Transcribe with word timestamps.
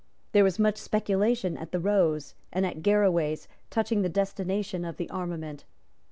There 0.31 0.43
was 0.43 0.57
much 0.57 0.77
speculation 0.79 1.55
at 1.57 1.71
the 1.71 1.79
Rose 1.79 2.33
and 2.51 2.65
at 2.65 2.81
Garraway's 2.81 3.47
touching 3.69 4.01
the 4.01 4.09
destination 4.09 4.83
of 4.83 4.97
the 4.97 5.07
armament. 5.11 5.63